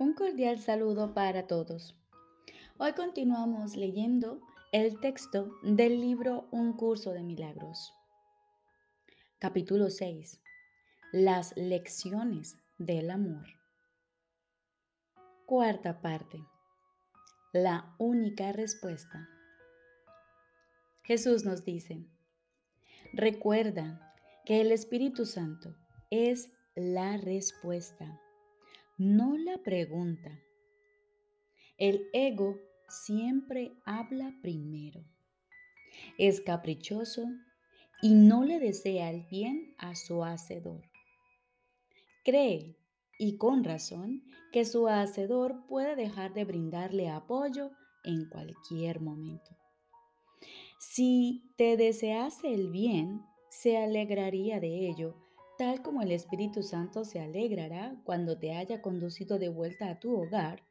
[0.00, 1.94] Un cordial saludo para todos.
[2.78, 4.40] Hoy continuamos leyendo
[4.72, 7.92] el texto del libro Un curso de milagros.
[9.38, 10.40] Capítulo 6.
[11.12, 13.44] Las lecciones del amor.
[15.44, 16.42] Cuarta parte.
[17.52, 19.28] La única respuesta.
[21.02, 22.06] Jesús nos dice,
[23.12, 24.14] recuerda
[24.46, 25.76] que el Espíritu Santo
[26.08, 28.18] es la respuesta
[29.00, 30.42] no la pregunta.
[31.78, 35.02] El ego siempre habla primero.
[36.18, 37.24] Es caprichoso
[38.02, 40.82] y no le desea el bien a su hacedor.
[42.26, 42.76] Cree,
[43.18, 47.70] y con razón, que su hacedor puede dejar de brindarle apoyo
[48.04, 49.56] en cualquier momento.
[50.78, 55.16] Si te desease el bien, se alegraría de ello
[55.60, 60.18] tal como el Espíritu Santo se alegrará cuando te haya conducido de vuelta a tu
[60.18, 60.62] hogar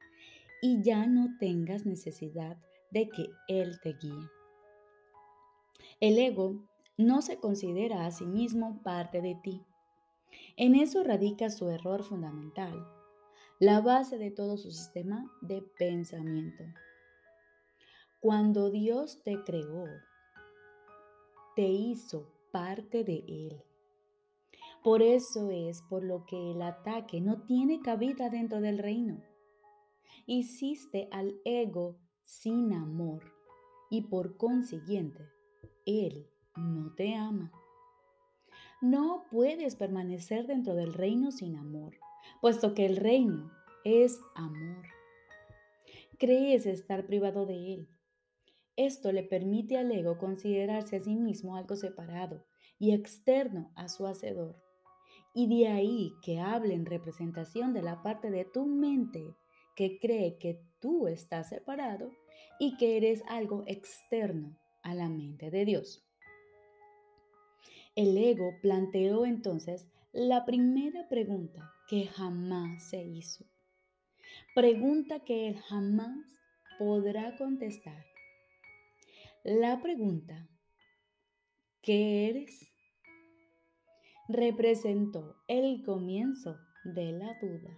[0.63, 2.57] y ya no tengas necesidad
[2.89, 4.27] de que Él te guíe.
[5.99, 6.67] El ego
[6.97, 9.63] no se considera a sí mismo parte de ti.
[10.57, 12.73] En eso radica su error fundamental,
[13.59, 16.63] la base de todo su sistema de pensamiento.
[18.21, 19.85] Cuando Dios te creó,
[21.55, 23.68] te hizo parte de Él.
[24.83, 29.21] Por eso es por lo que el ataque no tiene cabida dentro del reino.
[30.25, 33.23] Hiciste al ego sin amor
[33.89, 35.27] y por consiguiente,
[35.85, 37.51] él no te ama.
[38.81, 41.95] No puedes permanecer dentro del reino sin amor,
[42.39, 43.51] puesto que el reino
[43.83, 44.85] es amor.
[46.17, 47.89] Crees estar privado de él.
[48.77, 52.45] Esto le permite al ego considerarse a sí mismo algo separado
[52.77, 54.68] y externo a su hacedor.
[55.39, 59.37] Y de ahí que hable en representación de la parte de tu mente
[59.73, 62.11] que cree que tú estás separado
[62.59, 66.05] y que eres algo externo a la mente de Dios.
[67.95, 73.45] El ego planteó entonces la primera pregunta que jamás se hizo.
[74.53, 76.37] Pregunta que él jamás
[76.77, 78.05] podrá contestar.
[79.45, 80.49] La pregunta,
[81.81, 82.68] ¿qué eres?
[84.29, 87.75] Representó el comienzo de la duda.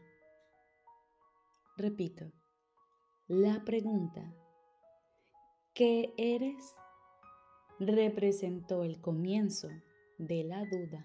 [1.77, 2.29] Repito,
[3.29, 4.35] la pregunta,
[5.73, 6.75] ¿qué eres?
[7.79, 9.69] representó el comienzo
[10.19, 11.03] de la duda.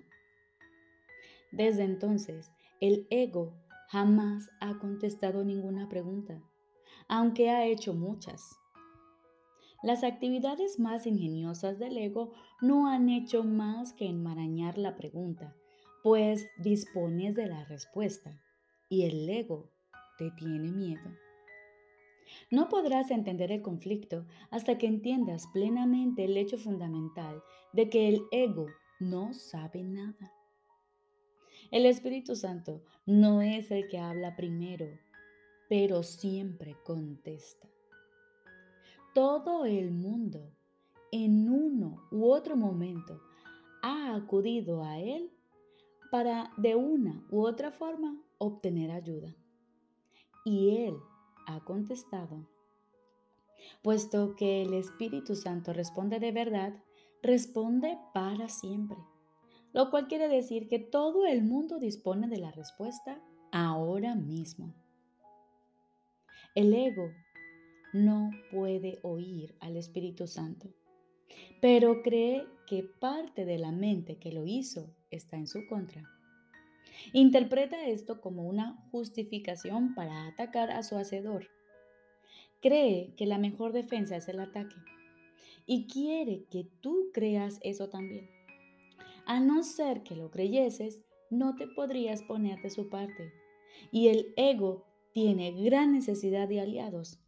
[1.51, 3.55] Desde entonces, el ego
[3.89, 6.43] jamás ha contestado ninguna pregunta,
[7.09, 8.59] aunque ha hecho muchas.
[9.87, 15.55] Las actividades más ingeniosas del ego no han hecho más que enmarañar la pregunta,
[16.03, 18.43] pues dispones de la respuesta
[18.89, 19.71] y el ego
[20.19, 21.09] te tiene miedo.
[22.51, 27.41] No podrás entender el conflicto hasta que entiendas plenamente el hecho fundamental
[27.73, 28.67] de que el ego
[28.99, 30.33] no sabe nada.
[31.71, 34.89] El Espíritu Santo no es el que habla primero,
[35.69, 37.69] pero siempre contesta
[39.16, 40.53] todo el mundo
[41.10, 43.19] en uno u otro momento
[43.82, 45.32] ha acudido a Él
[46.10, 49.34] para de una u otra forma obtener ayuda.
[50.44, 50.99] Y Él
[51.47, 52.47] ha contestado.
[53.82, 56.75] Puesto que el Espíritu Santo responde de verdad,
[57.22, 58.99] responde para siempre.
[59.72, 63.19] Lo cual quiere decir que todo el mundo dispone de la respuesta
[63.50, 64.75] ahora mismo.
[66.55, 67.12] El ego
[67.93, 70.69] no puede oír al Espíritu Santo,
[71.61, 76.03] pero cree que parte de la mente que lo hizo está en su contra.
[77.13, 81.49] Interpreta esto como una justificación para atacar a su hacedor.
[82.61, 84.77] Cree que la mejor defensa es el ataque
[85.67, 88.29] y quiere que tú creas eso también.
[89.27, 93.32] A no ser que lo creyeses, no te podrías poner de su parte.
[93.91, 97.19] Y el ego tiene gran necesidad de aliados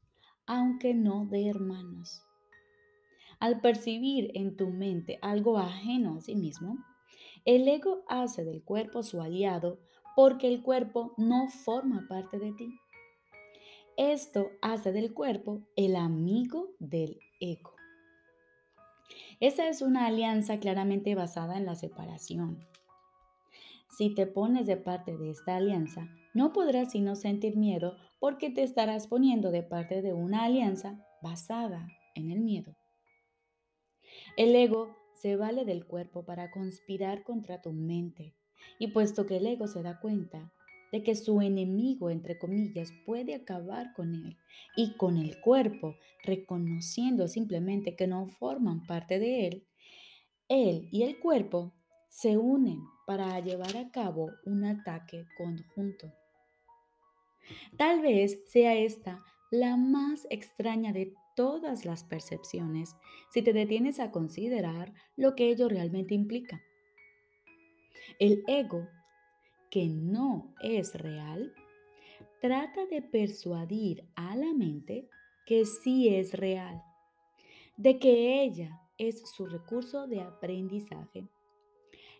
[0.48, 2.24] aunque no de hermanos.
[3.38, 6.78] Al percibir en tu mente algo ajeno a sí mismo,
[7.44, 9.78] el ego hace del cuerpo su aliado
[10.16, 12.74] porque el cuerpo no forma parte de ti.
[13.96, 17.74] Esto hace del cuerpo el amigo del ego.
[19.40, 22.58] Esa es una alianza claramente basada en la separación.
[23.96, 26.08] Si te pones de parte de esta alianza,
[26.38, 31.88] no podrás sino sentir miedo porque te estarás poniendo de parte de una alianza basada
[32.14, 32.76] en el miedo.
[34.36, 38.36] El ego se vale del cuerpo para conspirar contra tu mente
[38.78, 40.52] y puesto que el ego se da cuenta
[40.92, 44.36] de que su enemigo, entre comillas, puede acabar con él
[44.76, 49.66] y con el cuerpo, reconociendo simplemente que no forman parte de él,
[50.46, 51.74] él y el cuerpo
[52.08, 56.12] se unen para llevar a cabo un ataque conjunto.
[57.76, 62.96] Tal vez sea esta la más extraña de todas las percepciones
[63.30, 66.60] si te detienes a considerar lo que ello realmente implica.
[68.18, 68.88] El ego,
[69.70, 71.54] que no es real,
[72.40, 75.08] trata de persuadir a la mente
[75.46, 76.82] que sí es real,
[77.76, 81.28] de que ella es su recurso de aprendizaje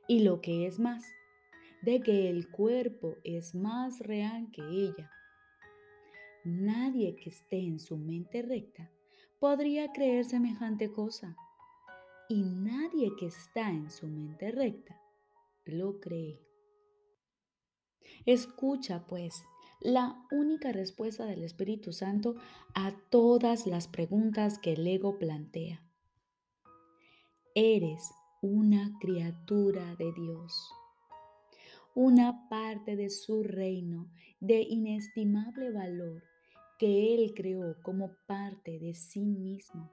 [0.06, 1.04] y lo que es más,
[1.82, 5.10] de que el cuerpo es más real que ella.
[6.50, 8.90] Nadie que esté en su mente recta
[9.38, 11.36] podría creer semejante cosa.
[12.26, 14.98] Y nadie que está en su mente recta
[15.66, 16.40] lo cree.
[18.24, 19.44] Escucha, pues,
[19.80, 22.36] la única respuesta del Espíritu Santo
[22.74, 25.84] a todas las preguntas que el ego plantea.
[27.54, 28.10] Eres
[28.40, 30.72] una criatura de Dios,
[31.94, 34.10] una parte de su reino
[34.40, 36.27] de inestimable valor
[36.78, 39.90] que Él creó como parte de sí mismo.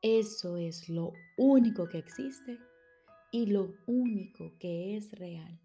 [0.00, 2.58] Eso es lo único que existe
[3.32, 5.60] y lo único que es real.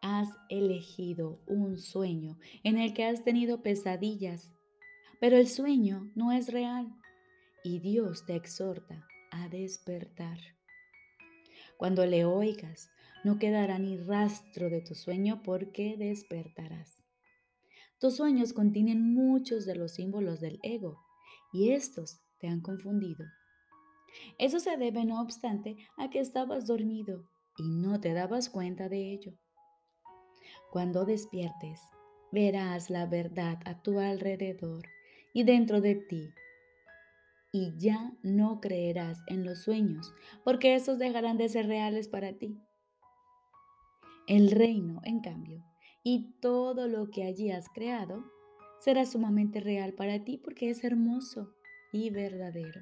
[0.00, 4.52] Has elegido un sueño en el que has tenido pesadillas,
[5.20, 6.92] pero el sueño no es real
[7.64, 10.38] y Dios te exhorta a despertar.
[11.76, 12.90] Cuando le oigas,
[13.24, 17.01] no quedará ni rastro de tu sueño porque despertarás.
[18.02, 20.98] Tus sueños contienen muchos de los símbolos del ego
[21.52, 23.24] y estos te han confundido.
[24.40, 29.12] Eso se debe, no obstante, a que estabas dormido y no te dabas cuenta de
[29.12, 29.34] ello.
[30.72, 31.80] Cuando despiertes,
[32.32, 34.82] verás la verdad a tu alrededor
[35.32, 36.34] y dentro de ti.
[37.52, 40.12] Y ya no creerás en los sueños,
[40.42, 42.58] porque esos dejarán de ser reales para ti.
[44.26, 45.62] El reino, en cambio,
[46.02, 48.24] y todo lo que allí has creado
[48.80, 51.54] será sumamente real para ti porque es hermoso
[51.92, 52.80] y verdadero.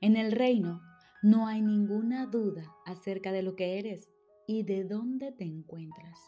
[0.00, 0.80] En el reino
[1.22, 4.10] no hay ninguna duda acerca de lo que eres
[4.46, 6.18] y de dónde te encuentras.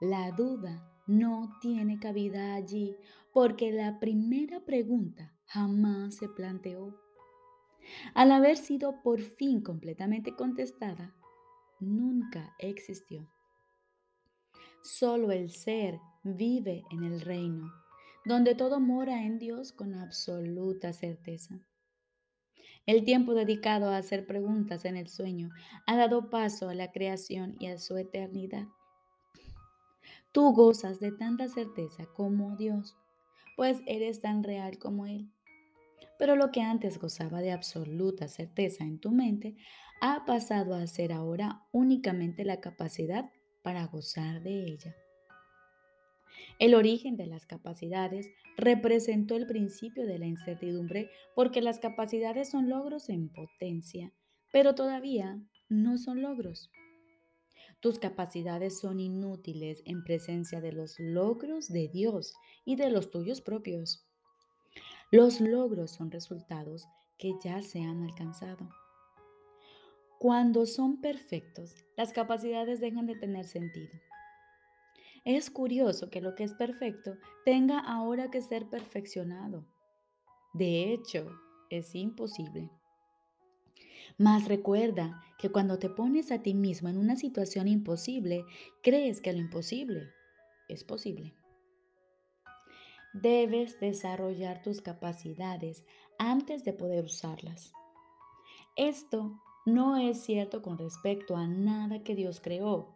[0.00, 2.96] La duda no tiene cabida allí
[3.32, 6.98] porque la primera pregunta jamás se planteó.
[8.14, 11.14] Al haber sido por fin completamente contestada,
[11.80, 13.33] nunca existió.
[14.84, 17.72] Solo el ser vive en el reino,
[18.26, 21.58] donde todo mora en Dios con absoluta certeza.
[22.84, 25.48] El tiempo dedicado a hacer preguntas en el sueño
[25.86, 28.66] ha dado paso a la creación y a su eternidad.
[30.32, 32.94] Tú gozas de tanta certeza como Dios,
[33.56, 35.30] pues eres tan real como Él.
[36.18, 39.56] Pero lo que antes gozaba de absoluta certeza en tu mente
[40.02, 43.30] ha pasado a ser ahora únicamente la capacidad
[43.64, 44.94] para gozar de ella.
[46.60, 52.68] El origen de las capacidades representó el principio de la incertidumbre porque las capacidades son
[52.68, 54.12] logros en potencia,
[54.52, 56.70] pero todavía no son logros.
[57.80, 63.40] Tus capacidades son inútiles en presencia de los logros de Dios y de los tuyos
[63.40, 64.06] propios.
[65.10, 66.86] Los logros son resultados
[67.18, 68.68] que ya se han alcanzado.
[70.24, 73.92] Cuando son perfectos, las capacidades dejan de tener sentido.
[75.26, 79.66] Es curioso que lo que es perfecto tenga ahora que ser perfeccionado.
[80.54, 81.30] De hecho,
[81.68, 82.70] es imposible.
[84.16, 88.46] Mas recuerda que cuando te pones a ti mismo en una situación imposible,
[88.82, 90.08] crees que lo imposible
[90.70, 91.34] es posible.
[93.12, 95.84] Debes desarrollar tus capacidades
[96.18, 97.74] antes de poder usarlas.
[98.74, 102.94] Esto no es cierto con respecto a nada que Dios creó,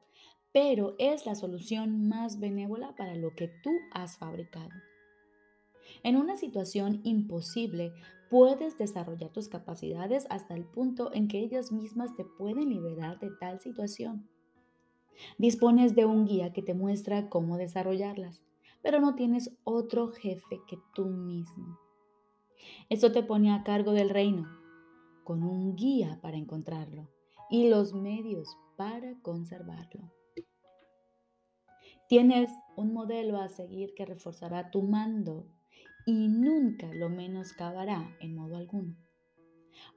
[0.53, 4.71] pero es la solución más benévola para lo que tú has fabricado.
[6.03, 7.93] En una situación imposible,
[8.29, 13.31] puedes desarrollar tus capacidades hasta el punto en que ellas mismas te pueden liberar de
[13.41, 14.29] tal situación.
[15.39, 18.43] Dispones de un guía que te muestra cómo desarrollarlas,
[18.83, 21.79] pero no tienes otro jefe que tú mismo.
[22.89, 24.58] Eso te pone a cargo del reino,
[25.29, 27.11] con un guía para encontrarlo
[27.51, 30.11] y los medios para conservarlo.
[32.09, 35.47] Tienes un modelo a seguir que reforzará tu mando
[36.07, 38.97] y nunca lo menoscabará en modo alguno.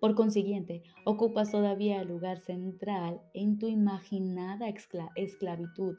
[0.01, 4.67] Por consiguiente, ocupas todavía el lugar central en tu imaginada
[5.15, 5.95] esclavitud,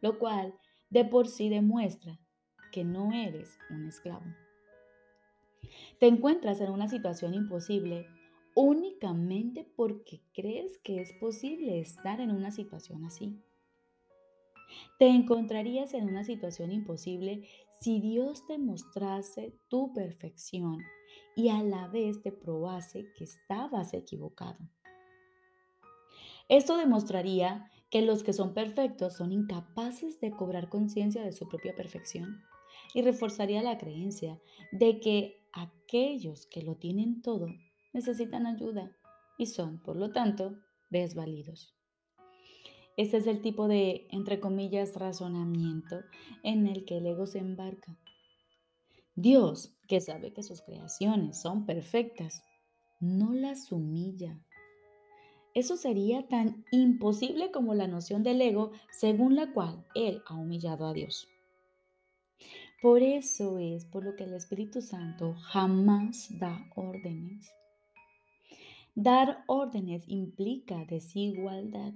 [0.00, 0.54] lo cual
[0.90, 2.20] de por sí demuestra
[2.70, 4.26] que no eres un esclavo.
[5.98, 8.06] Te encuentras en una situación imposible
[8.60, 13.42] únicamente porque crees que es posible estar en una situación así.
[14.98, 17.48] Te encontrarías en una situación imposible
[17.80, 20.78] si Dios te mostrase tu perfección
[21.34, 24.58] y a la vez te probase que estabas equivocado.
[26.48, 31.74] Esto demostraría que los que son perfectos son incapaces de cobrar conciencia de su propia
[31.74, 32.42] perfección
[32.92, 34.38] y reforzaría la creencia
[34.70, 37.46] de que aquellos que lo tienen todo
[37.92, 38.96] necesitan ayuda
[39.38, 40.56] y son, por lo tanto,
[40.90, 41.74] desvalidos.
[42.96, 46.00] Este es el tipo de, entre comillas, razonamiento
[46.42, 47.96] en el que el ego se embarca.
[49.14, 52.44] Dios, que sabe que sus creaciones son perfectas,
[53.00, 54.38] no las humilla.
[55.54, 60.86] Eso sería tan imposible como la noción del ego según la cual Él ha humillado
[60.86, 61.26] a Dios.
[62.82, 67.50] Por eso es por lo que el Espíritu Santo jamás da órdenes.
[68.94, 71.94] Dar órdenes implica desigualdad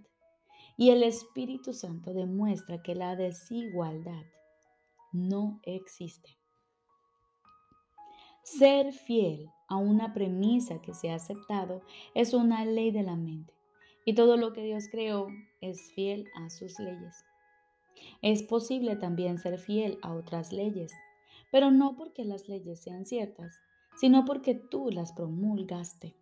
[0.76, 4.24] y el Espíritu Santo demuestra que la desigualdad
[5.12, 6.38] no existe.
[8.42, 11.82] Ser fiel a una premisa que se ha aceptado
[12.14, 13.54] es una ley de la mente
[14.04, 15.28] y todo lo que Dios creó
[15.60, 17.24] es fiel a sus leyes.
[18.22, 20.92] Es posible también ser fiel a otras leyes,
[21.50, 23.60] pero no porque las leyes sean ciertas,
[23.96, 26.14] sino porque tú las promulgaste.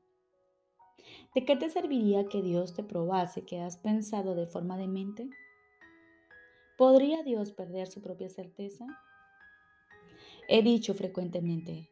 [1.35, 5.31] ¿De qué te serviría que Dios te probase que has pensado de forma demente?
[6.77, 8.87] ¿Podría Dios perder su propia certeza?
[10.49, 11.89] He dicho frecuentemente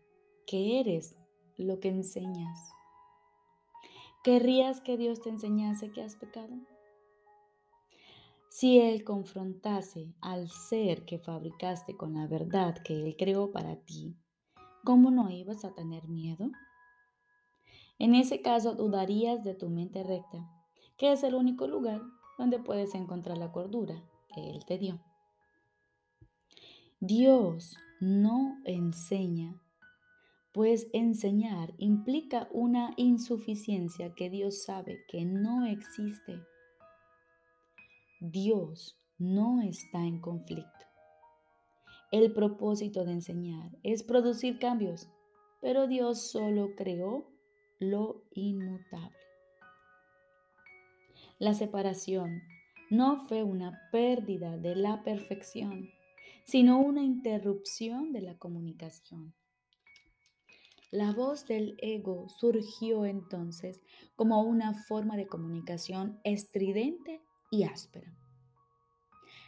[0.46, 1.16] que eres
[1.56, 2.72] lo que enseñas.
[4.22, 6.54] ¿Querrías que Dios te enseñase que has pecado?
[8.50, 14.16] Si Él confrontase al ser que fabricaste con la verdad que Él creó para ti,
[14.84, 16.50] ¿cómo no ibas a tener miedo?
[18.00, 20.50] En ese caso dudarías de tu mente recta,
[20.96, 22.00] que es el único lugar
[22.38, 24.02] donde puedes encontrar la cordura
[24.34, 24.98] que Él te dio.
[26.98, 29.60] Dios no enseña,
[30.52, 36.42] pues enseñar implica una insuficiencia que Dios sabe que no existe.
[38.18, 40.86] Dios no está en conflicto.
[42.12, 45.10] El propósito de enseñar es producir cambios,
[45.60, 47.30] pero Dios solo creó
[47.80, 49.16] lo inmutable.
[51.38, 52.42] La separación
[52.90, 55.88] no fue una pérdida de la perfección,
[56.44, 59.34] sino una interrupción de la comunicación.
[60.90, 63.80] La voz del ego surgió entonces
[64.16, 68.12] como una forma de comunicación estridente y áspera.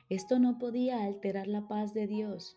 [0.09, 2.57] Esto no podía alterar la paz de Dios,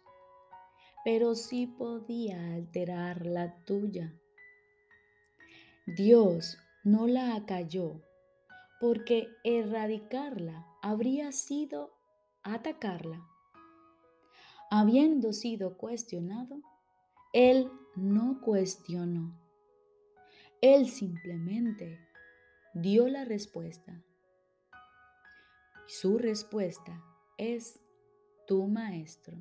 [1.04, 4.14] pero sí podía alterar la tuya.
[5.88, 8.02] Dios no la acalló
[8.80, 11.94] porque erradicarla habría sido
[12.42, 13.24] atacarla.
[14.72, 16.60] Habiendo sido cuestionado,
[17.34, 19.40] Él no cuestionó.
[20.60, 22.00] Él simplemente
[22.74, 24.04] dio la respuesta.
[25.86, 27.00] Su respuesta
[27.38, 27.80] es
[28.48, 29.38] tu maestro.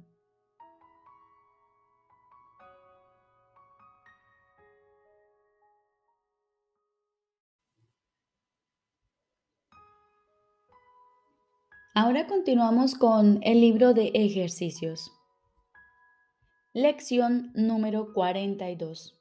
[11.96, 15.12] Ahora continuamos con el libro de ejercicios.
[16.72, 19.16] Lección número 42.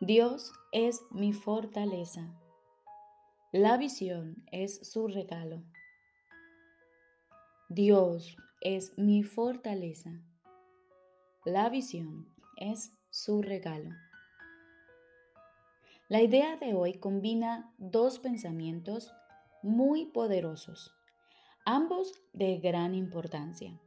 [0.00, 2.34] Dios es mi fortaleza.
[3.52, 5.62] La visión es su regalo.
[7.68, 10.22] Dios es mi fortaleza.
[11.44, 13.90] La visión es su regalo.
[16.08, 19.12] La idea de hoy combina dos pensamientos
[19.62, 20.97] muy poderosos
[21.68, 23.78] ambos de gran importancia.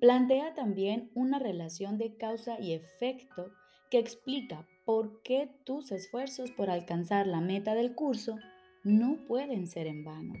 [0.00, 3.52] Plantea también una relación de causa y efecto
[3.88, 8.36] que explica por qué tus esfuerzos por alcanzar la meta del curso
[8.82, 10.34] no pueden ser en vano.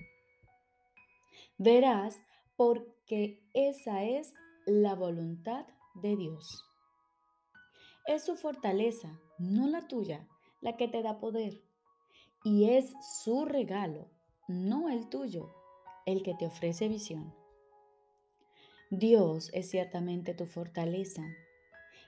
[1.58, 2.20] Verás
[2.56, 4.34] porque esa es
[4.66, 6.64] la voluntad de Dios.
[8.04, 10.26] Es su fortaleza, no la tuya,
[10.60, 11.62] la que te da poder.
[12.42, 14.10] Y es su regalo,
[14.48, 15.61] no el tuyo,
[16.06, 17.34] el que te ofrece visión.
[18.90, 21.22] Dios es ciertamente tu fortaleza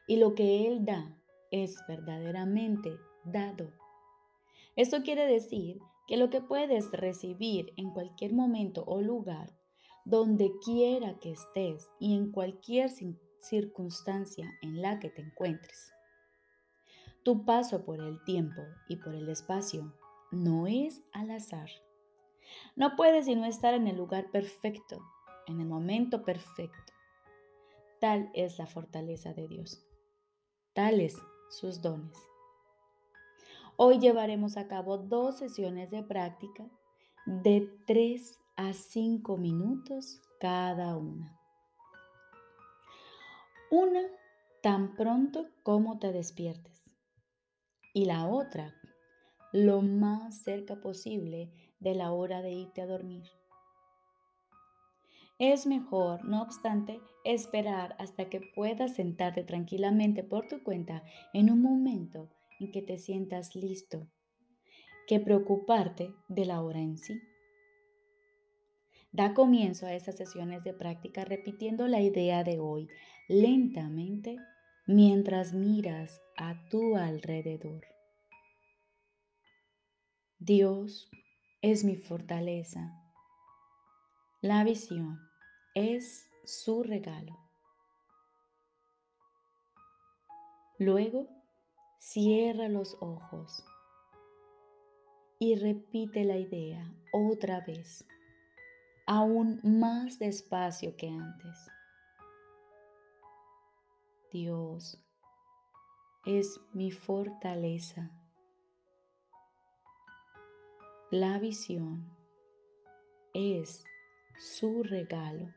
[0.06, 1.16] y lo que Él da
[1.50, 3.72] es verdaderamente dado.
[4.76, 9.56] Esto quiere decir que lo que puedes recibir en cualquier momento o lugar,
[10.04, 12.90] donde quiera que estés y en cualquier
[13.40, 15.92] circunstancia en la que te encuentres.
[17.22, 19.94] Tu paso por el tiempo y por el espacio
[20.30, 21.70] no es al azar.
[22.76, 25.02] No puedes sino estar en el lugar perfecto,
[25.46, 26.92] en el momento perfecto.
[28.00, 29.84] Tal es la fortaleza de Dios.
[30.72, 31.16] Tales
[31.50, 32.18] sus dones.
[33.76, 36.68] Hoy llevaremos a cabo dos sesiones de práctica
[37.26, 41.40] de 3 a 5 minutos cada una.
[43.70, 44.02] Una
[44.62, 46.90] tan pronto como te despiertes
[47.92, 48.74] y la otra
[49.52, 51.50] lo más cerca posible
[51.84, 53.24] de la hora de irte a dormir.
[55.38, 61.60] Es mejor, no obstante, esperar hasta que puedas sentarte tranquilamente por tu cuenta en un
[61.60, 64.08] momento en que te sientas listo,
[65.06, 67.20] que preocuparte de la hora en sí.
[69.12, 72.88] Da comienzo a estas sesiones de práctica repitiendo la idea de hoy
[73.28, 74.36] lentamente
[74.86, 77.84] mientras miras a tu alrededor.
[80.38, 81.10] Dios
[81.64, 83.00] es mi fortaleza
[84.44, 85.26] la visión
[85.74, 87.38] es su regalo.
[90.78, 91.30] Luego,
[91.98, 93.64] cierra los ojos
[95.38, 98.06] y repite la idea otra vez,
[99.06, 101.56] aún más despacio que antes.
[104.30, 105.02] Dios
[106.26, 108.10] es mi fortaleza.
[111.16, 112.10] La visión
[113.34, 113.84] es
[114.36, 115.54] su regalo.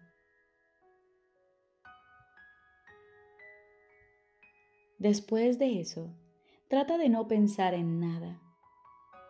[5.00, 6.14] Después de eso,
[6.68, 8.40] trata de no pensar en nada,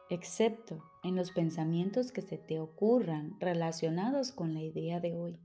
[0.09, 5.39] excepto en los pensamientos que se te ocurran relacionados con la idea de hoy.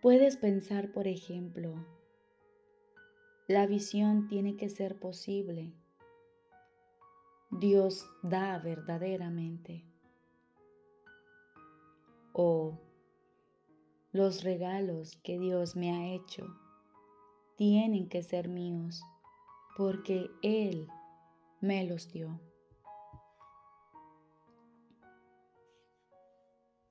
[0.00, 1.74] Puedes pensar, por ejemplo,
[3.48, 5.74] la visión tiene que ser posible.
[7.50, 9.84] Dios da verdaderamente
[12.32, 12.78] o
[14.12, 16.46] los regalos que Dios me ha hecho
[17.56, 19.02] tienen que ser míos
[19.76, 20.86] porque Él
[21.60, 22.40] me los dio.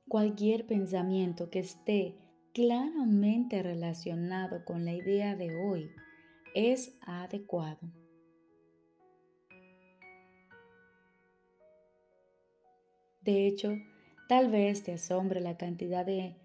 [0.08, 2.18] Cualquier pensamiento que esté
[2.54, 5.90] claramente relacionado con la idea de hoy
[6.54, 7.99] es adecuado.
[13.30, 13.76] De hecho,
[14.30, 16.36] Tal vez te asombre la cantidad de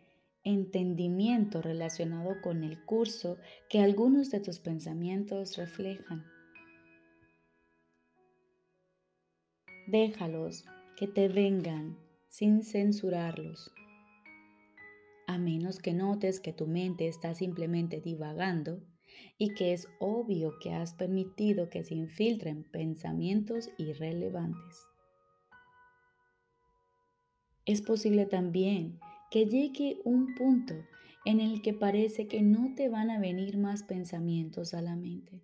[0.43, 3.37] entendimiento relacionado con el curso
[3.69, 6.25] que algunos de tus pensamientos reflejan.
[9.87, 10.65] Déjalos
[10.97, 11.99] que te vengan
[12.31, 13.71] sin censurarlos.
[15.27, 18.81] A menos que notes que tu mente está simplemente divagando
[19.37, 24.94] y que es obvio que has permitido que se infiltren pensamientos irrelevantes.
[27.67, 29.01] Es posible también
[29.31, 30.75] que llegue un punto
[31.25, 35.43] en el que parece que no te van a venir más pensamientos a la mente.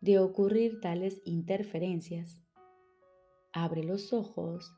[0.00, 2.42] De ocurrir tales interferencias,
[3.52, 4.74] abre los ojos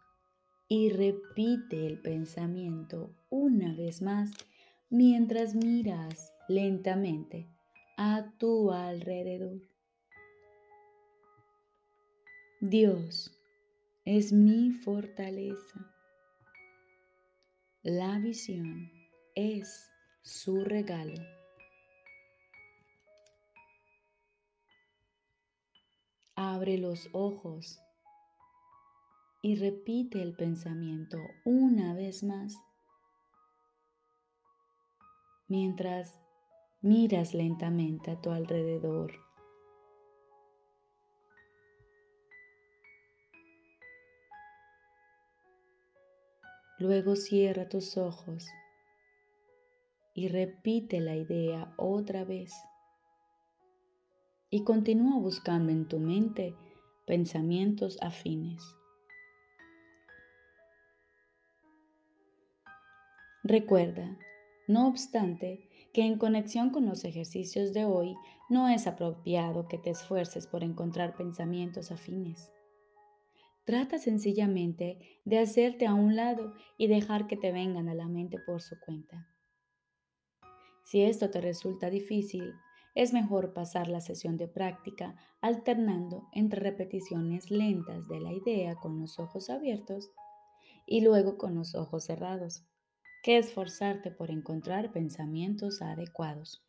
[0.69, 4.31] y repite el pensamiento una vez más
[4.89, 7.49] mientras miras lentamente
[7.97, 9.61] a tu alrededor.
[12.61, 13.34] Dios
[14.05, 15.91] es mi fortaleza.
[17.83, 18.91] La visión
[19.35, 19.91] es
[20.23, 21.23] su regalo.
[26.37, 27.81] Abre los ojos
[29.43, 32.57] y repite el pensamiento una vez más
[35.49, 36.21] mientras
[36.83, 39.24] miras lentamente a tu alrededor.
[46.79, 48.49] Luego cierra tus ojos
[50.15, 52.53] y repite la idea otra vez.
[54.51, 56.55] Y continúa buscando en tu mente
[57.07, 58.63] pensamientos afines.
[63.43, 64.17] Recuerda,
[64.69, 68.17] no obstante, que en conexión con los ejercicios de hoy
[68.49, 72.54] no es apropiado que te esfuerces por encontrar pensamientos afines.
[73.65, 78.39] Trata sencillamente de hacerte a un lado y dejar que te vengan a la mente
[78.39, 79.27] por su cuenta.
[80.85, 82.53] Si esto te resulta difícil,
[82.95, 89.01] es mejor pasar la sesión de práctica alternando entre repeticiones lentas de la idea con
[89.01, 90.11] los ojos abiertos
[90.87, 92.67] y luego con los ojos cerrados,
[93.23, 96.63] que esforzarte por encontrar pensamientos adecuados.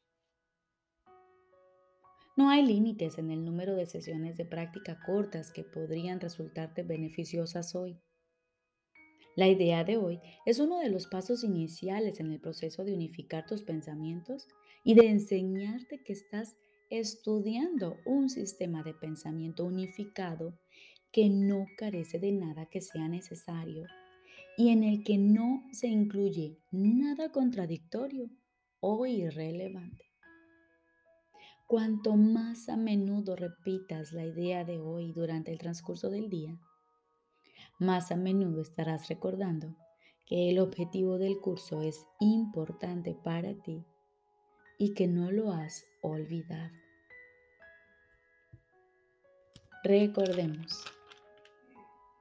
[2.38, 7.76] No hay límites en el número de sesiones de práctica cortas que podrían resultarte beneficiosas
[7.76, 7.98] hoy.
[9.38, 13.46] La idea de hoy es uno de los pasos iniciales en el proceso de unificar
[13.46, 14.48] tus pensamientos
[14.84, 16.58] y de enseñarte que estás
[16.90, 20.60] estudiando un sistema de pensamiento unificado
[21.12, 23.86] que no carece de nada que sea necesario
[24.58, 28.30] y en el que no se incluye nada contradictorio
[28.82, 30.05] o irrelevante.
[31.68, 36.60] Cuanto más a menudo repitas la idea de hoy durante el transcurso del día,
[37.80, 39.76] más a menudo estarás recordando
[40.28, 43.84] que el objetivo del curso es importante para ti
[44.78, 46.72] y que no lo has olvidado.
[49.84, 50.84] Recordemos.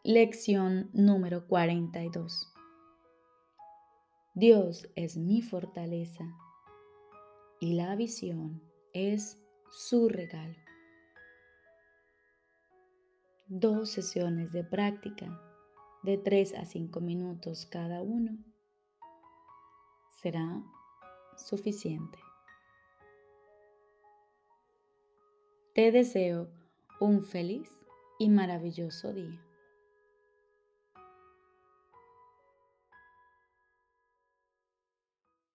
[0.04, 2.50] Lección número 42.
[4.34, 6.24] Dios es mi fortaleza
[7.60, 9.38] y la visión es
[9.70, 10.56] su regalo.
[13.48, 15.40] Dos sesiones de práctica
[16.04, 18.38] de 3 a 5 minutos cada uno
[20.22, 20.62] será
[21.36, 22.18] suficiente.
[25.74, 26.48] Te deseo
[27.00, 27.68] un feliz
[28.18, 29.44] y maravilloso día.